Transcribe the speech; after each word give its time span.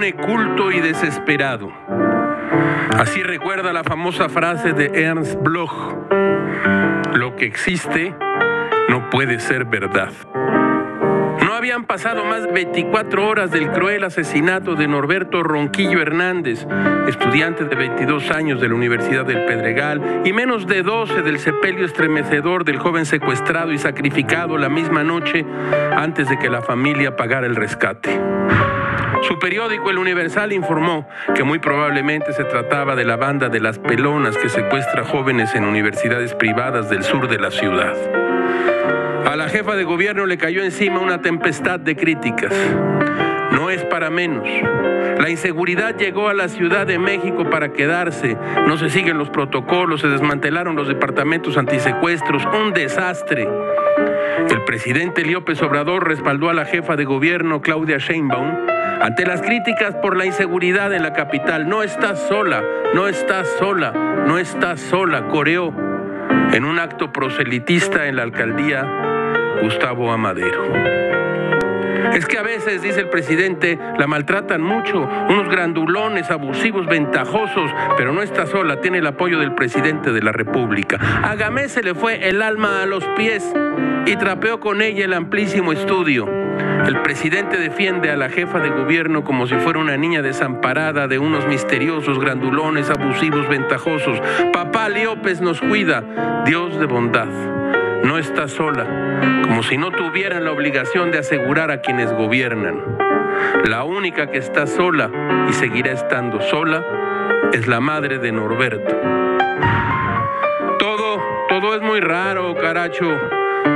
hombre 0.00 0.14
culto 0.14 0.72
y 0.72 0.80
desesperado. 0.80 1.70
Así 2.96 3.22
recuerda 3.22 3.70
la 3.74 3.84
famosa 3.84 4.30
frase 4.30 4.72
de 4.72 4.86
Ernst 4.94 5.34
Bloch, 5.42 5.94
lo 7.12 7.36
que 7.36 7.44
existe 7.44 8.14
no 8.88 9.10
puede 9.10 9.40
ser 9.40 9.66
verdad. 9.66 10.10
No 11.44 11.52
habían 11.54 11.84
pasado 11.84 12.24
más 12.24 12.44
de 12.44 12.50
24 12.50 13.28
horas 13.28 13.50
del 13.50 13.70
cruel 13.72 14.04
asesinato 14.04 14.74
de 14.74 14.88
Norberto 14.88 15.42
Ronquillo 15.42 16.00
Hernández, 16.00 16.66
estudiante 17.06 17.66
de 17.66 17.76
22 17.76 18.30
años 18.30 18.58
de 18.58 18.70
la 18.70 18.76
Universidad 18.76 19.26
del 19.26 19.44
Pedregal, 19.44 20.22
y 20.24 20.32
menos 20.32 20.66
de 20.66 20.82
12 20.82 21.20
del 21.20 21.38
sepelio 21.38 21.84
estremecedor 21.84 22.64
del 22.64 22.78
joven 22.78 23.04
secuestrado 23.04 23.70
y 23.70 23.76
sacrificado 23.76 24.56
la 24.56 24.70
misma 24.70 25.04
noche 25.04 25.44
antes 25.94 26.30
de 26.30 26.38
que 26.38 26.48
la 26.48 26.62
familia 26.62 27.16
pagara 27.16 27.46
el 27.46 27.54
rescate. 27.54 28.18
Su 29.22 29.38
periódico 29.38 29.90
El 29.90 29.98
Universal 29.98 30.52
informó 30.52 31.06
que 31.34 31.44
muy 31.44 31.58
probablemente 31.58 32.32
se 32.32 32.44
trataba 32.44 32.96
de 32.96 33.04
la 33.04 33.16
banda 33.16 33.48
de 33.48 33.60
las 33.60 33.78
pelonas 33.78 34.36
que 34.36 34.48
secuestra 34.48 35.04
jóvenes 35.04 35.54
en 35.54 35.64
universidades 35.64 36.34
privadas 36.34 36.88
del 36.88 37.04
sur 37.04 37.28
de 37.28 37.38
la 37.38 37.50
ciudad. 37.50 37.94
A 39.26 39.36
la 39.36 39.48
jefa 39.48 39.76
de 39.76 39.84
gobierno 39.84 40.26
le 40.26 40.38
cayó 40.38 40.64
encima 40.64 40.98
una 41.00 41.20
tempestad 41.20 41.78
de 41.78 41.96
críticas. 41.96 42.52
No 43.52 43.68
es 43.68 43.84
para 43.84 44.10
menos. 44.10 44.48
La 45.18 45.28
inseguridad 45.28 45.96
llegó 45.96 46.28
a 46.28 46.34
la 46.34 46.48
Ciudad 46.48 46.86
de 46.86 46.98
México 46.98 47.50
para 47.50 47.72
quedarse. 47.72 48.38
No 48.66 48.78
se 48.78 48.88
siguen 48.88 49.18
los 49.18 49.28
protocolos, 49.28 50.00
se 50.00 50.08
desmantelaron 50.08 50.76
los 50.76 50.88
departamentos 50.88 51.58
antisecuestros. 51.58 52.42
Un 52.46 52.72
desastre. 52.72 53.46
El 54.48 54.64
presidente 54.64 55.24
López 55.24 55.60
Obrador 55.62 56.08
respaldó 56.08 56.48
a 56.48 56.54
la 56.54 56.64
jefa 56.64 56.96
de 56.96 57.04
gobierno 57.04 57.60
Claudia 57.60 57.98
Sheinbaum 57.98 58.69
ante 59.00 59.26
las 59.26 59.40
críticas 59.40 59.94
por 59.96 60.16
la 60.16 60.26
inseguridad 60.26 60.92
en 60.92 61.02
la 61.02 61.12
capital. 61.12 61.68
No 61.68 61.82
estás 61.82 62.18
sola, 62.28 62.62
no 62.94 63.08
estás 63.08 63.48
sola, 63.58 63.92
no 64.26 64.38
estás 64.38 64.80
sola, 64.80 65.28
coreó 65.28 65.72
en 66.52 66.64
un 66.64 66.78
acto 66.78 67.12
proselitista 67.12 68.06
en 68.06 68.16
la 68.16 68.22
alcaldía 68.22 68.86
Gustavo 69.62 70.12
Amadero. 70.12 71.00
Es 72.14 72.26
que 72.26 72.38
a 72.38 72.42
veces, 72.42 72.82
dice 72.82 73.00
el 73.00 73.08
presidente, 73.08 73.78
la 73.98 74.06
maltratan 74.06 74.60
mucho, 74.60 75.08
unos 75.28 75.48
grandulones, 75.48 76.30
abusivos, 76.30 76.86
ventajosos, 76.86 77.70
pero 77.96 78.12
no 78.12 78.22
está 78.22 78.46
sola, 78.46 78.80
tiene 78.80 78.98
el 78.98 79.06
apoyo 79.06 79.38
del 79.38 79.54
presidente 79.54 80.10
de 80.10 80.20
la 80.20 80.32
República. 80.32 80.98
A 81.22 81.36
se 81.68 81.82
le 81.82 81.94
fue 81.94 82.28
el 82.28 82.42
alma 82.42 82.82
a 82.82 82.86
los 82.86 83.04
pies 83.16 83.52
y 84.06 84.16
trapeó 84.16 84.60
con 84.60 84.82
ella 84.82 85.04
el 85.04 85.12
amplísimo 85.12 85.72
estudio. 85.72 86.39
El 86.86 87.02
presidente 87.02 87.58
defiende 87.58 88.10
a 88.10 88.16
la 88.16 88.28
jefa 88.28 88.58
de 88.58 88.70
gobierno 88.70 89.22
como 89.22 89.46
si 89.46 89.54
fuera 89.56 89.78
una 89.78 89.96
niña 89.96 90.22
desamparada 90.22 91.06
de 91.08 91.18
unos 91.18 91.46
misteriosos 91.46 92.18
grandulones, 92.18 92.90
abusivos, 92.90 93.48
ventajosos. 93.48 94.20
Papá 94.52 94.88
Leópez 94.88 95.40
nos 95.40 95.60
cuida, 95.60 96.02
Dios 96.46 96.78
de 96.78 96.86
bondad. 96.86 97.28
No 98.04 98.18
está 98.18 98.48
sola, 98.48 98.86
como 99.42 99.62
si 99.62 99.76
no 99.76 99.90
tuvieran 99.90 100.44
la 100.44 100.52
obligación 100.52 101.10
de 101.10 101.18
asegurar 101.18 101.70
a 101.70 101.80
quienes 101.80 102.12
gobiernan. 102.12 102.80
La 103.66 103.84
única 103.84 104.28
que 104.28 104.38
está 104.38 104.66
sola 104.66 105.10
y 105.48 105.52
seguirá 105.52 105.92
estando 105.92 106.40
sola 106.40 106.84
es 107.52 107.66
la 107.66 107.80
madre 107.80 108.18
de 108.18 108.32
Norberto. 108.32 108.96
Todo, 110.78 111.22
todo 111.48 111.74
es 111.74 111.82
muy 111.82 112.00
raro, 112.00 112.54
caracho. 112.56 113.06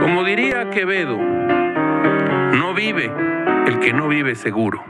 Como 0.00 0.22
diría 0.22 0.68
Quevedo, 0.70 1.18
no 2.52 2.74
vive 2.74 3.10
el 3.66 3.78
que 3.80 3.92
no 3.92 4.08
vive 4.08 4.34
seguro. 4.34 4.84